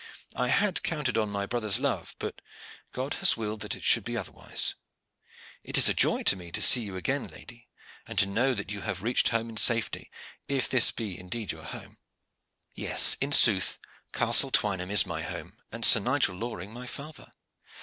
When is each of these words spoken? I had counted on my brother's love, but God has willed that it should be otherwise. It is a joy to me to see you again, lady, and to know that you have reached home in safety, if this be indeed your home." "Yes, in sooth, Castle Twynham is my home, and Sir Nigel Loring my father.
I 0.35 0.47
had 0.47 0.81
counted 0.81 1.15
on 1.15 1.29
my 1.29 1.45
brother's 1.45 1.77
love, 1.77 2.15
but 2.17 2.41
God 2.91 3.13
has 3.21 3.37
willed 3.37 3.59
that 3.59 3.75
it 3.75 3.83
should 3.83 4.03
be 4.03 4.17
otherwise. 4.17 4.73
It 5.63 5.77
is 5.77 5.87
a 5.87 5.93
joy 5.93 6.23
to 6.23 6.35
me 6.35 6.49
to 6.53 6.59
see 6.59 6.81
you 6.81 6.95
again, 6.95 7.27
lady, 7.27 7.67
and 8.07 8.17
to 8.17 8.25
know 8.25 8.55
that 8.55 8.71
you 8.71 8.81
have 8.81 9.03
reached 9.03 9.27
home 9.29 9.47
in 9.47 9.57
safety, 9.57 10.09
if 10.47 10.67
this 10.67 10.89
be 10.89 11.19
indeed 11.19 11.51
your 11.51 11.65
home." 11.65 11.99
"Yes, 12.73 13.15
in 13.21 13.31
sooth, 13.31 13.77
Castle 14.11 14.49
Twynham 14.49 14.89
is 14.89 15.05
my 15.05 15.21
home, 15.21 15.59
and 15.71 15.85
Sir 15.85 15.99
Nigel 15.99 16.35
Loring 16.35 16.73
my 16.73 16.87
father. 16.87 17.31